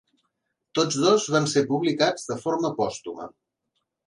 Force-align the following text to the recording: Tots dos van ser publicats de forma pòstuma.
Tots 0.79 0.97
dos 1.03 1.27
van 1.35 1.45
ser 1.51 1.63
publicats 1.73 2.27
de 2.31 2.39
forma 2.47 2.73
pòstuma. 2.81 3.29